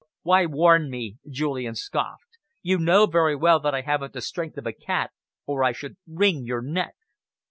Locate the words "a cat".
4.65-5.11